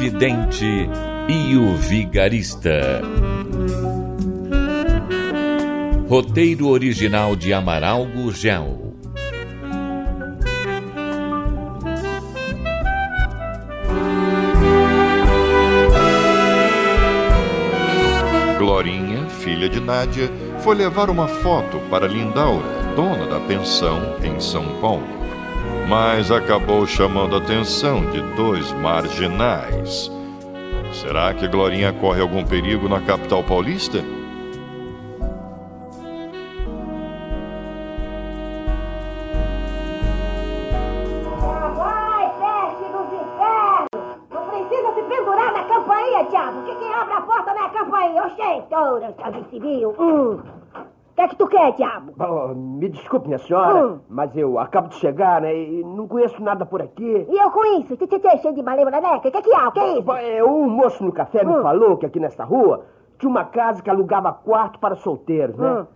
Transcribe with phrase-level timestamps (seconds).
[0.00, 0.88] Vidente
[1.28, 3.02] e o Vigarista.
[6.08, 8.94] Roteiro original de Amaral Gurgel.
[18.56, 22.64] Glorinha, filha de Nádia, foi levar uma foto para Lindaura,
[22.96, 25.19] dona da pensão em São Paulo.
[25.90, 30.08] Mas acabou chamando a atenção de dois marginais.
[30.92, 33.98] Será que Glorinha corre algum perigo na capital paulista?
[51.20, 52.12] Que é que tu quer, diabo?
[52.18, 53.98] Oh, me desculpe, minha senhora, Hum.
[54.08, 55.54] mas eu acabo de chegar, né?
[55.54, 57.26] E não conheço nada por aqui.
[57.28, 57.96] E eu com isso?
[57.96, 59.28] Tchê, cheio de na neca?
[59.28, 59.68] O que é que há?
[59.68, 60.12] O que é isso?
[60.12, 61.62] É, um moço no café me Hum.
[61.62, 62.84] falou que aqui nessa rua
[63.18, 65.70] tinha uma casa que alugava quarto para solteiros, né?
[65.82, 65.86] Hum.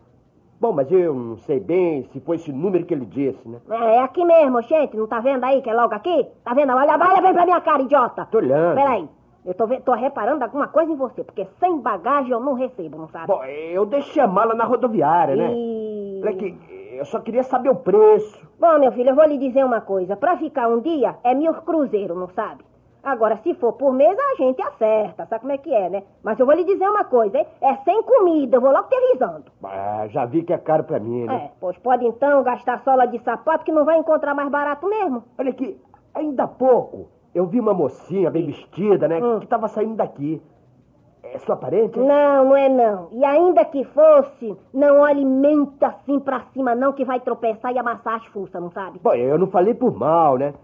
[0.61, 3.59] Bom, mas eu não sei bem se foi esse número que ele disse, né?
[3.71, 4.97] É, é aqui mesmo, gente.
[4.97, 6.27] Não tá vendo aí que é logo aqui?
[6.45, 6.73] Tá vendo?
[6.75, 8.27] Olha, olha bem pra minha cara, idiota!
[8.31, 8.75] Tô olhando.
[8.77, 9.09] Peraí.
[9.45, 13.09] Eu tô, tô reparando alguma coisa em você, porque sem bagagem eu não recebo, não
[13.09, 13.27] sabe?
[13.27, 15.53] Bom, eu deixei a mala na rodoviária, né?
[15.53, 16.21] E...
[16.23, 16.59] Olha que
[16.97, 18.41] eu só queria saber o preço.
[18.59, 20.17] Bom, meu filho, eu vou lhe dizer uma coisa.
[20.17, 22.65] Pra ficar um dia é mil cruzeiro, não sabe?
[23.03, 25.27] Agora, se for por mês, a gente acerta.
[25.27, 26.05] Sabe como é que é, né?
[26.23, 27.47] Mas eu vou lhe dizer uma coisa, hein?
[27.61, 29.45] É sem comida, eu vou logo te avisando.
[29.63, 31.35] Ah, já vi que é caro pra mim, né?
[31.35, 35.23] É, pois pode então gastar sola de sapato que não vai encontrar mais barato mesmo.
[35.39, 35.79] Olha aqui,
[36.15, 39.21] ainda há pouco eu vi uma mocinha bem vestida, né?
[39.23, 39.41] Hum.
[39.41, 40.41] Que tava saindo daqui.
[41.23, 41.99] É sua parente?
[41.99, 43.09] Não, não é não.
[43.11, 47.79] E ainda que fosse, não olhe muito assim pra cima não, que vai tropeçar e
[47.79, 49.01] amassar as fuças, não sabe?
[49.03, 50.55] Bom, eu não falei por mal, né?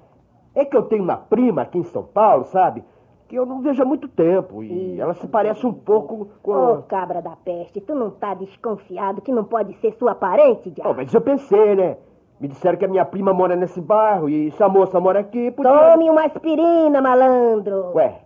[0.55, 2.85] É que eu tenho uma prima aqui em São Paulo, sabe?
[3.27, 4.63] Que eu não vejo há muito tempo.
[4.63, 6.53] E ela se parece um pouco com.
[6.53, 10.71] Ô, cabra da peste, tu não tá desconfiado que não pode ser sua parente, Oh,
[10.75, 10.95] diabo?
[10.97, 11.97] mas eu pensei, né?
[12.41, 15.51] Me disseram que a minha prima mora nesse bairro e se a moça mora aqui,
[15.51, 15.71] podia...
[15.71, 17.93] Tome uma aspirina, malandro.
[17.95, 18.23] Ué,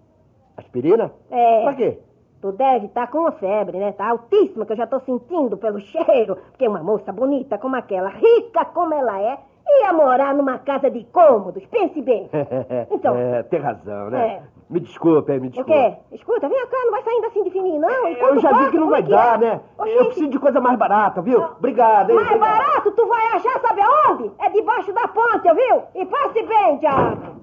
[0.56, 1.10] aspirina?
[1.30, 1.64] É.
[1.64, 1.98] Pra quê?
[2.40, 3.90] Tu deve estar com uma febre, né?
[3.90, 6.36] Tá altíssima, que eu já tô sentindo pelo cheiro.
[6.50, 9.38] Porque uma moça bonita como aquela, rica como ela é,
[9.82, 11.64] ia morar numa casa de cômodos.
[11.66, 12.30] Pense bem.
[12.92, 14.26] Então, É, tem razão, né?
[14.26, 14.42] É.
[14.74, 15.70] Me desculpe, me o desculpe.
[15.72, 15.96] quê?
[16.12, 18.08] Escuta, vem cá, não vai saindo assim de fininho, não.
[18.08, 19.46] E Eu já vi que não como vai é dar, é?
[19.46, 19.60] né?
[19.78, 21.40] Oxente, Eu preciso de coisa mais barata, viu?
[21.42, 22.16] Obrigado, hein?
[22.16, 22.58] Mais Obrigado.
[22.58, 24.32] barato tu vai achar, sabe aonde?
[24.40, 25.82] É debaixo da ponte, viu?
[25.94, 27.34] E passe bem, diabo.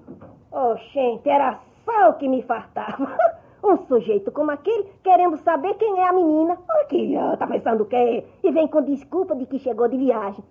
[0.93, 3.07] Gente, era só o que me fartava.
[3.63, 6.57] Um sujeito como aquele querendo saber quem é a menina.
[6.81, 8.25] Aqui, ó, tá pensando o quê?
[8.43, 10.43] E vem com desculpa de que chegou de viagem.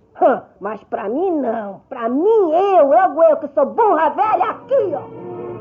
[0.61, 1.81] Mas pra mim não.
[1.89, 5.60] Pra mim, eu, logo eu que sou burra velha, aqui, ó.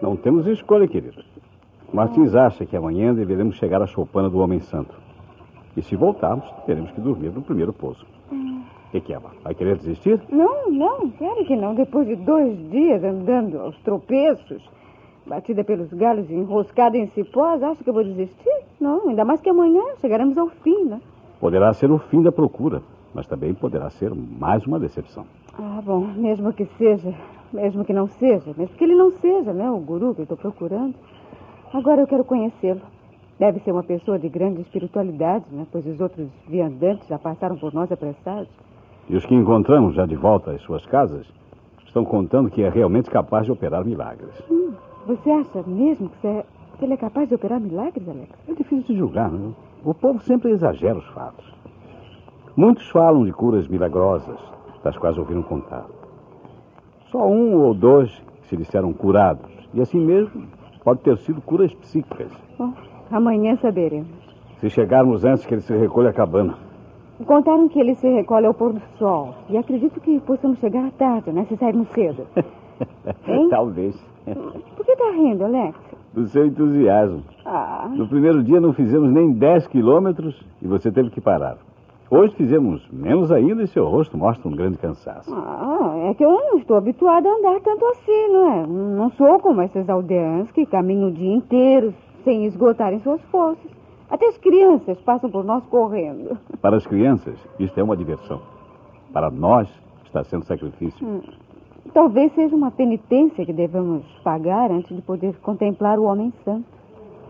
[0.00, 1.22] Não temos escolha, querido.
[1.92, 4.94] Martins acha que amanhã deveremos chegar à choupana do Homem Santo.
[5.76, 8.06] E se voltarmos, teremos que dormir no primeiro pouso.
[8.30, 9.18] O que, que é?
[9.42, 10.20] Vai querer desistir?
[10.28, 11.74] Não, não, claro que não.
[11.74, 14.62] Depois de dois dias andando aos tropeços,
[15.26, 18.64] batida pelos galhos e enroscada em cipós, acha que eu vou desistir?
[18.80, 21.00] Não, ainda mais que amanhã chegaremos ao fim, né?
[21.38, 22.82] Poderá ser o fim da procura,
[23.14, 25.24] mas também poderá ser mais uma decepção.
[25.56, 27.14] Ah, bom, mesmo que seja,
[27.52, 30.36] mesmo que não seja, mesmo que ele não seja, né, o guru que eu estou
[30.38, 30.94] procurando.
[31.72, 32.80] Agora eu quero conhecê-lo.
[33.38, 37.72] Deve ser uma pessoa de grande espiritualidade, né, pois os outros viandantes já passaram por
[37.72, 38.48] nós apressados.
[39.08, 41.26] E os que encontramos já de volta às suas casas
[41.86, 44.30] estão contando que é realmente capaz de operar milagres.
[44.50, 44.72] Hum,
[45.06, 46.44] você acha mesmo que, é-
[46.78, 48.28] que ele é capaz de operar milagres, Alex?
[48.48, 49.54] É difícil de julgar, não?
[49.84, 51.44] O povo sempre exagera os fatos.
[52.56, 54.38] Muitos falam de curas milagrosas,
[54.84, 55.86] das quais ouviram contar.
[57.10, 58.10] Só um ou dois
[58.42, 59.50] que se disseram curados.
[59.74, 60.44] E assim mesmo,
[60.84, 62.30] pode ter sido curas psíquicas.
[62.58, 62.72] Bom,
[63.10, 64.08] amanhã saberemos.
[64.60, 66.54] Se chegarmos antes que ele se recolha à cabana.
[67.26, 69.34] Contaram que ele se recolhe ao pôr do sol.
[69.48, 71.44] E acredito que possamos chegar à tarde, né?
[71.48, 72.26] Se sairmos cedo.
[73.28, 73.48] Hein?
[73.50, 73.94] Talvez.
[74.24, 75.78] Por que tá rindo, Alex?
[76.14, 77.22] Do seu entusiasmo.
[77.44, 81.58] Ah, No primeiro dia não fizemos nem 10 quilômetros e você teve que parar.
[82.10, 85.32] Hoje fizemos menos ainda e seu rosto mostra um grande cansaço.
[85.32, 88.66] ah, é que eu não estou habituada a andar tanto assim, não é?
[88.66, 93.70] Não sou como esses aldeãs que caminham o dia inteiro sem esgotarem suas forças.
[94.10, 96.36] Até as crianças passam por nós correndo.
[96.60, 98.40] Para as crianças, isto é uma diversão.
[99.12, 99.68] Para nós,
[100.04, 101.22] está sendo sacrifício.
[101.94, 106.66] Talvez seja uma penitência que devemos pagar antes de poder contemplar o homem santo.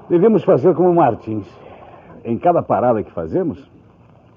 [0.09, 1.47] Devemos fazer como Martins.
[2.25, 3.63] Em cada parada que fazemos,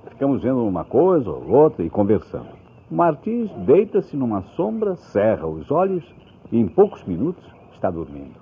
[0.09, 2.47] ficamos vendo uma coisa ou outra e conversando.
[2.89, 6.03] Martins deita-se numa sombra, cerra os olhos
[6.51, 8.35] e em poucos minutos está dormindo.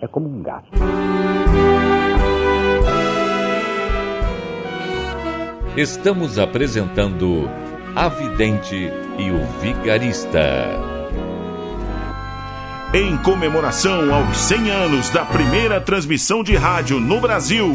[0.00, 0.68] É como um gato.
[5.76, 7.48] Estamos apresentando
[7.96, 8.76] A Vidente
[9.18, 10.94] e o Vigarista.
[12.94, 17.74] Em comemoração aos 100 anos da primeira transmissão de rádio no Brasil,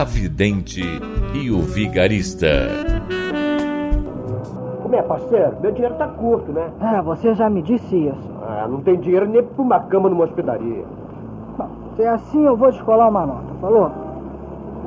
[0.00, 0.80] A Vidente
[1.34, 2.46] e o Vigarista.
[4.82, 5.58] Como é, parceiro?
[5.60, 6.70] Meu dinheiro tá curto, né?
[6.80, 8.30] Ah, você já me disse isso.
[8.42, 10.86] Ah, não tem dinheiro nem pra uma cama numa hospedaria.
[11.58, 13.92] Bom, se é assim, eu vou descolar uma nota, falou?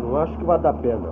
[0.01, 1.09] Não acho que vai dar pena.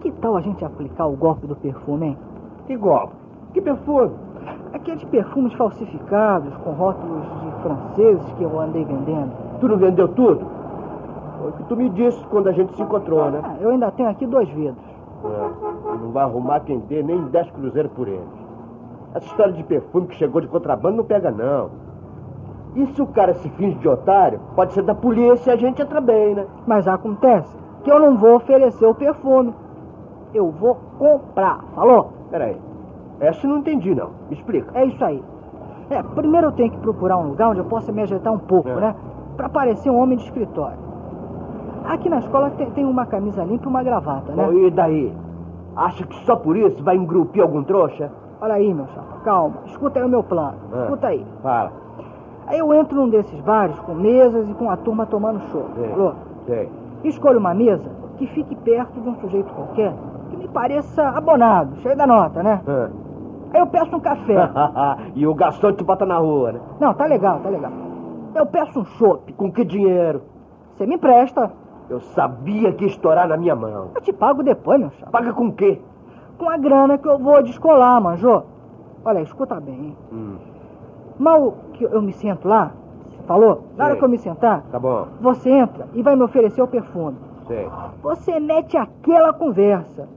[0.00, 2.18] Que tal a gente aplicar o golpe do perfume, hein?
[2.66, 3.14] Que golpe?
[3.54, 4.10] Que perfume?
[4.74, 9.30] Aqueles perfumes falsificados com rótulos de franceses que eu andei vendendo.
[9.60, 10.61] Tu não vendeu tudo?
[11.42, 13.40] Foi o que tu me disse quando a gente se encontrou, né?
[13.42, 14.76] Ah, eu ainda tenho aqui dois vidros.
[15.24, 18.22] É, não vai arrumar quem dê nem 10 cruzeiros por eles.
[19.14, 21.70] Essa história de perfume que chegou de contrabando não pega, não.
[22.76, 25.82] E se o cara se finge de otário, pode ser da polícia e a gente
[25.82, 26.46] entra bem, né?
[26.66, 29.52] Mas acontece que eu não vou oferecer o perfume.
[30.32, 32.12] Eu vou comprar, falou?
[32.30, 32.56] Peraí.
[33.20, 34.10] Essa eu não entendi, não.
[34.30, 34.70] Me explica.
[34.78, 35.22] É isso aí.
[35.90, 38.68] É, primeiro eu tenho que procurar um lugar onde eu possa me ajeitar um pouco,
[38.68, 38.74] É.
[38.76, 38.94] né?
[39.36, 40.78] Pra parecer um homem de escritório.
[41.84, 44.44] Aqui na escola tem, tem uma camisa limpa e uma gravata, né?
[44.44, 45.12] Bom, e daí?
[45.74, 48.10] Acha que só por isso vai engrupir algum trouxa?
[48.40, 49.56] Olha aí, meu chapa, calma.
[49.66, 50.58] Escuta aí o meu plano.
[50.72, 50.82] Ah.
[50.82, 51.26] Escuta aí.
[51.42, 51.72] Fala.
[52.46, 55.66] Aí eu entro num desses bares com mesas e com a turma tomando show.
[55.76, 55.88] Sei.
[55.88, 56.14] Falou?
[56.46, 56.68] Sei.
[57.04, 57.88] Escolho uma mesa
[58.18, 59.94] que fique perto de um sujeito qualquer
[60.30, 62.60] que me pareça abonado, cheio da nota, né?
[62.66, 62.88] Ah.
[63.52, 64.50] Aí eu peço um café.
[65.14, 66.60] e o garçom te bota na rua, né?
[66.80, 67.70] Não, tá legal, tá legal.
[68.34, 69.32] Eu peço um chopp.
[69.34, 70.22] Com que dinheiro?
[70.74, 71.52] Você me empresta.
[71.92, 73.90] Eu sabia que ia estourar na minha mão.
[73.94, 75.10] Eu te pago depois, meu chapa.
[75.12, 75.78] Paga com o quê?
[76.38, 78.44] Com a grana que eu vou descolar, manjô.
[79.04, 79.96] Olha, escuta bem, hein?
[80.10, 80.36] Hum,
[81.18, 82.72] Mal que eu me sento lá,
[83.10, 83.64] você falou?
[83.76, 85.06] Na hora que eu me sentar, tá bom.
[85.20, 87.18] você entra e vai me oferecer o perfume.
[87.46, 87.68] Sei.
[88.02, 90.08] Você mete aquela conversa.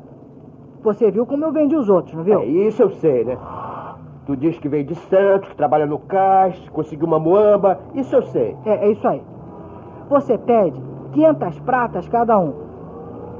[0.81, 2.39] Você viu como eu vendi os outros, não viu?
[2.39, 3.38] É, isso eu sei, né?
[4.25, 7.79] Tu diz que veio de Santos, que trabalha no cais, conseguiu uma muamba.
[7.94, 8.55] Isso eu sei.
[8.65, 9.22] É, é isso aí.
[10.10, 10.82] Você pede
[11.15, 12.53] 500 pratas cada um.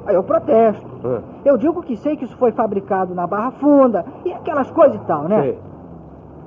[0.05, 0.86] Aí eu protesto.
[1.03, 4.96] Ah, Eu digo que sei que isso foi fabricado na Barra Funda e aquelas coisas
[4.96, 5.41] e tal, né?
[5.41, 5.60] sei.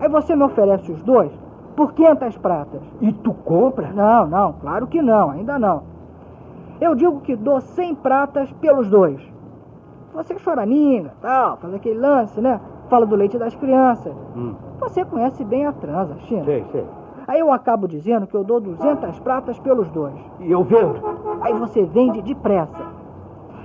[0.00, 1.30] Aí você me oferece os dois
[1.76, 2.80] por 500 pratas.
[3.00, 3.88] E tu compra?
[3.92, 5.82] Não, não, claro que não, ainda não.
[6.80, 9.20] Eu digo que dou 100 pratas pelos dois.
[10.14, 12.61] Você choraminga, tal, faz aquele lance, né?
[12.88, 14.12] Fala do leite das crianças.
[14.37, 16.44] Hum, Você conhece bem a transa, China.
[16.44, 16.85] sei, sei.
[17.28, 20.14] Aí eu acabo dizendo que eu dou 200 pratas pelos dois.
[20.40, 20.99] E eu vendo?
[21.42, 22.87] Aí você vende depressa.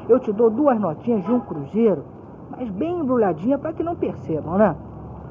[0.09, 2.03] Eu te dou duas notinhas de um cruzeiro,
[2.51, 4.75] mas bem embrulhadinha para que não percebam, né?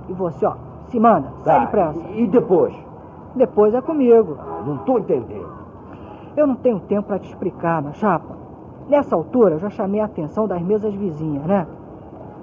[0.09, 0.55] E você, ó,
[0.89, 2.01] se manda, sai Tá, depressa.
[2.15, 2.75] E depois?
[3.35, 4.39] Depois é comigo.
[4.67, 5.53] Não tô entendendo.
[6.35, 8.35] Eu não tenho tempo para te explicar, meu chapa.
[8.89, 11.67] Nessa altura eu já chamei a atenção das mesas vizinhas, né?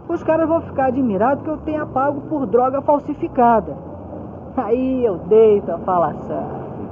[0.08, 3.88] Os caras vão ficar admirados que eu tenha pago por droga falsificada.
[4.58, 6.44] Aí eu deito a falação.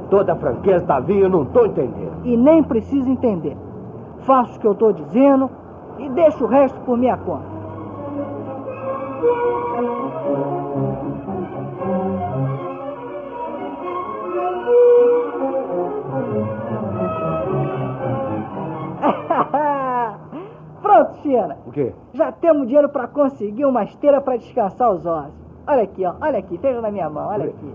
[0.09, 2.13] Toda a franqueza da vinha, eu não tô entendendo.
[2.23, 3.57] E nem preciso entender.
[4.19, 5.49] Faço o que eu tô dizendo
[5.99, 7.57] e deixo o resto por minha conta.
[20.81, 21.57] Pronto, China.
[21.65, 21.93] O quê?
[22.13, 25.46] Já temos dinheiro para conseguir uma esteira para descansar os ossos.
[25.67, 26.13] Olha aqui, ó.
[26.21, 27.74] Olha aqui, veja na minha mão, olha aqui.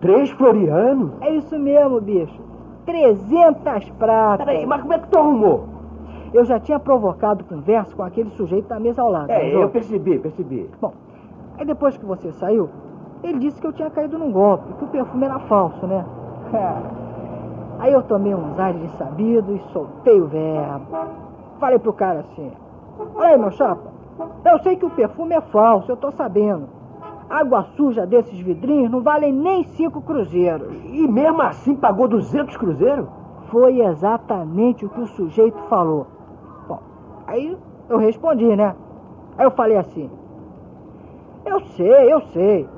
[0.00, 1.12] Três florianos?
[1.22, 2.38] É isso mesmo, bicho.
[2.84, 4.44] 300 pratas.
[4.44, 5.64] Peraí, mas como é que tu arrumou?
[6.34, 9.30] Eu já tinha provocado conversa com aquele sujeito da mesa ao lado.
[9.30, 9.62] É, João?
[9.62, 10.68] eu percebi, percebi.
[10.80, 10.92] Bom,
[11.56, 12.68] aí depois que você saiu,
[13.22, 16.04] ele disse que eu tinha caído num golpe, que o perfume era falso, né?
[17.78, 20.86] Aí eu tomei uns ares de sabido e soltei o verbo.
[21.58, 22.52] Falei pro cara assim:
[23.16, 23.90] Olha aí, meu chapa,
[24.44, 26.68] eu sei que o perfume é falso, eu tô sabendo.
[27.28, 30.68] Água suja desses vidrinhos não valem nem cinco cruzeiros.
[30.92, 33.06] E mesmo assim pagou 200 cruzeiros?
[33.48, 36.06] Foi exatamente o que o sujeito falou.
[36.68, 36.80] Bom,
[37.26, 37.56] aí
[37.88, 38.74] eu respondi, né?
[39.38, 40.10] Aí eu falei assim:
[41.44, 42.68] Eu sei, eu sei.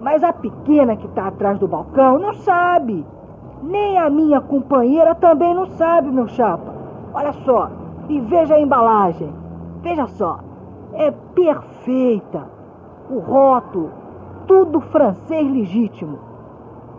[0.00, 3.04] Mas a pequena que tá atrás do balcão não sabe.
[3.62, 6.72] Nem a minha companheira também não sabe, meu chapa.
[7.12, 7.70] Olha só,
[8.08, 9.30] e veja a embalagem.
[9.82, 10.40] Veja só,
[10.94, 12.59] é perfeita.
[13.10, 13.90] O rótulo,
[14.46, 16.18] tudo francês legítimo.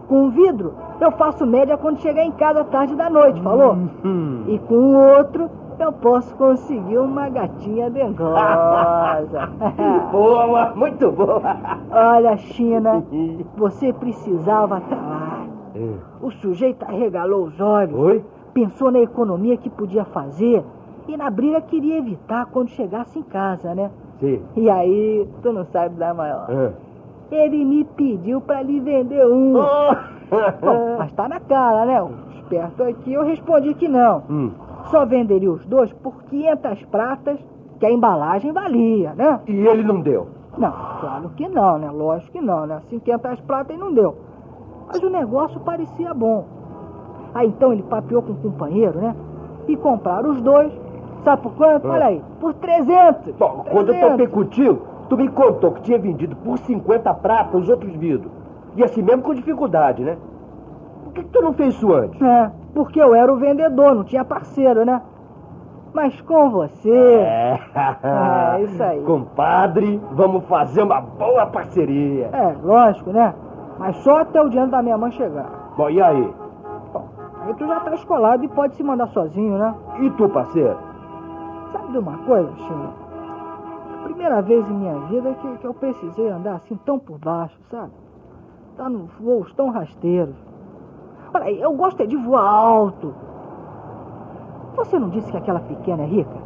[0.09, 3.77] Com o vidro, eu faço média quando chegar em casa tarde da noite, falou?
[4.47, 5.49] E com o outro,
[5.79, 9.49] eu posso conseguir uma gatinha dengosa.
[10.11, 11.41] boa, muito boa.
[11.89, 13.03] Olha, China,
[13.55, 15.45] você precisava estar lá.
[16.21, 18.25] O sujeito arregalou os olhos, Oi?
[18.53, 20.63] pensou na economia que podia fazer
[21.07, 23.89] e na briga queria evitar quando chegasse em casa, né?
[24.21, 24.41] Sim.
[24.55, 26.47] E aí, tu não sabe da maior.
[26.49, 26.71] Ah.
[27.31, 29.53] Ele me pediu pra lhe vender um.
[30.61, 32.01] Bom, mas tá na cara, né?
[32.01, 34.23] O esperto aqui, eu respondi que não.
[34.29, 34.51] Hum.
[34.89, 37.39] Só venderia os dois por 500 pratas,
[37.79, 39.39] que a embalagem valia, né?
[39.47, 40.27] E ele não deu.
[40.57, 41.89] Não, claro que não, né?
[41.89, 42.81] Lógico que não, né?
[42.85, 44.15] Assim, 500 pratas e não deu.
[44.87, 46.45] Mas o negócio parecia bom.
[47.33, 49.15] Aí então ele papeou com o companheiro, né?
[49.67, 50.71] E compraram os dois.
[51.23, 51.87] Sabe por quanto?
[51.87, 53.35] Olha aí, por 300.
[53.35, 54.09] Bom, quando eu 300.
[54.11, 58.31] topei contigo, tu me contou que tinha vendido por 50 pratas os outros vidros.
[58.75, 60.17] E assim mesmo com dificuldade, né?
[61.03, 62.21] Por que, que tu não fez isso antes?
[62.21, 65.01] É, porque eu era o vendedor, não tinha parceiro, né?
[65.93, 66.89] Mas com você.
[66.89, 67.59] É,
[68.57, 69.01] É, isso aí.
[69.01, 72.29] Compadre, vamos fazer uma boa parceria.
[72.31, 73.33] É, lógico, né?
[73.77, 75.73] Mas só até o dinheiro da minha mãe chegar.
[75.75, 76.33] Bom, e aí?
[76.93, 77.05] Bom,
[77.45, 79.73] aí tu já tá escolado e pode se mandar sozinho, né?
[79.99, 80.77] E tu, parceiro?
[81.71, 82.89] Sabe de uma coisa, China?
[84.03, 87.91] Primeira vez em minha vida que, que eu precisei andar assim tão por baixo, sabe?
[88.75, 90.35] Tá nos voos tão rasteiros.
[91.33, 93.13] Olha, aí, eu gosto é de voar alto.
[94.75, 96.37] Você não disse que aquela pequena é rica?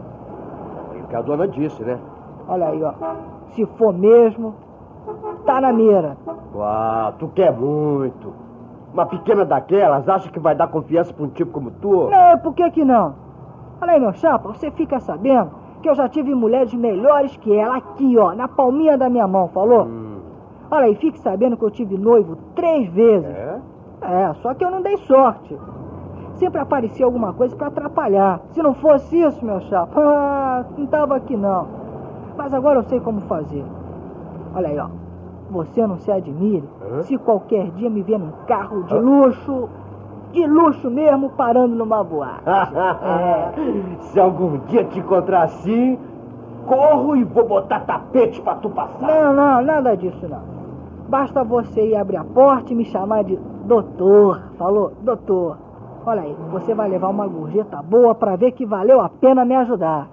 [0.95, 1.99] É o que a dona disse, né?
[2.47, 2.93] Olha aí, ó.
[3.53, 4.55] Se for mesmo,
[5.45, 6.17] tá na mira.
[6.53, 8.33] Uau, tu quer muito.
[8.93, 12.09] Uma pequena daquelas acha que vai dar confiança pra um tipo como tu?
[12.09, 13.24] Não, por que que não?
[13.81, 15.51] Olha aí, meu chapa, você fica sabendo
[15.81, 19.47] que eu já tive mulheres melhores que ela aqui, ó, na palminha da minha mão,
[19.49, 19.83] falou?
[19.85, 20.15] Hum,
[20.71, 23.25] Olha aí, fique sabendo que eu tive noivo três vezes.
[23.29, 23.59] é?
[24.01, 25.57] É, só que eu não dei sorte.
[26.35, 28.41] Sempre aparecia alguma coisa pra atrapalhar.
[28.51, 31.67] Se não fosse isso, meu chapa, ah, não tava aqui não.
[32.37, 33.63] Mas agora eu sei como fazer.
[34.53, 34.87] Olha aí, ó.
[35.51, 37.03] Você não se admire Hã?
[37.03, 39.69] se qualquer dia me ver num carro de luxo,
[40.35, 42.43] de luxo mesmo, parando numa boate.
[42.45, 43.51] É.
[44.11, 45.97] Se algum dia te encontrar assim,
[46.67, 49.01] corro e vou botar tapete pra tu passar.
[49.01, 50.53] Não, não, nada disso não.
[51.07, 54.41] Basta você ir abrir a porta e me chamar de doutor.
[54.57, 55.57] Falou, doutor.
[56.05, 59.55] Olha aí, você vai levar uma gorjeta boa pra ver que valeu a pena me
[59.55, 60.07] ajudar.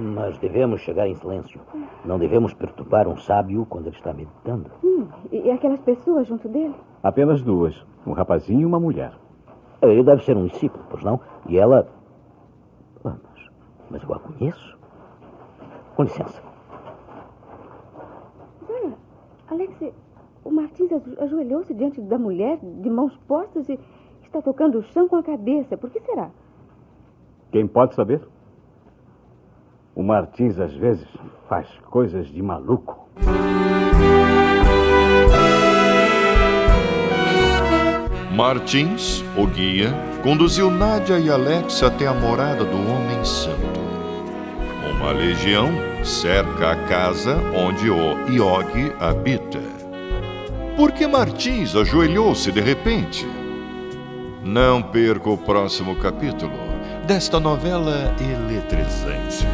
[0.00, 1.60] Mas devemos chegar em silêncio.
[2.04, 4.70] Não devemos perturbar um sábio quando ele está meditando.
[4.82, 6.74] Hum, e, aquelas pessoas junto dele?
[7.02, 7.74] Apenas duas.
[8.06, 9.12] Um rapazinho e uma mulher.
[9.82, 11.20] Ele deve ser um discípulo, pois não?
[11.46, 11.86] E ela.
[13.04, 13.48] Ah, mas,
[13.90, 14.78] mas eu a conheço.
[15.96, 16.40] Com licença.
[18.68, 18.92] Olha,
[19.50, 19.74] Alex,
[20.44, 23.78] o Martins ajo- ajoelhou-se diante da mulher, de mãos postas, e
[24.22, 25.76] está tocando o chão com a cabeça.
[25.76, 26.30] Por que será?
[27.52, 28.26] Quem pode saber?
[29.94, 31.06] O Martins, às vezes,
[31.48, 33.08] faz coisas de maluco.
[38.32, 39.92] Martins, o guia,
[40.22, 43.80] conduziu Nádia e Alex até a morada do Homem Santo.
[44.96, 45.68] Uma legião
[46.04, 49.60] cerca a casa onde o Iog habita.
[50.76, 53.26] Por que Martins ajoelhou-se de repente?
[54.42, 56.70] Não perca o próximo capítulo
[57.06, 59.44] desta novela eletrizante.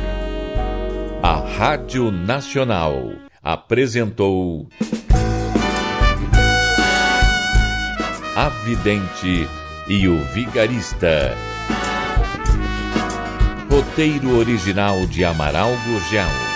[1.29, 3.11] A Rádio Nacional
[3.43, 4.69] apresentou
[8.37, 9.49] A Vidente
[9.89, 11.35] e o Vigarista.
[13.69, 16.56] Roteiro original de Amaral Gurgel.